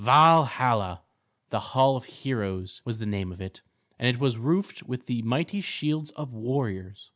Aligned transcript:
Valhalla, 0.03 1.03
the 1.51 1.59
Hall 1.59 1.95
of 1.95 2.05
Heroes, 2.05 2.81
was 2.83 2.97
the 2.97 3.05
name 3.05 3.31
of 3.31 3.39
it, 3.39 3.61
and 3.99 4.07
it 4.07 4.19
was 4.19 4.35
roofed 4.39 4.81
with 4.81 5.05
the 5.05 5.21
mighty 5.21 5.61
shields 5.61 6.09
of 6.15 6.33
warriors. 6.33 7.09